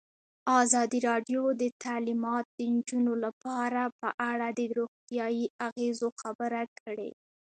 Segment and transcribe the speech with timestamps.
[0.61, 7.11] ازادي راډیو د تعلیمات د نجونو لپاره په اړه د روغتیایي اغېزو خبره کړې.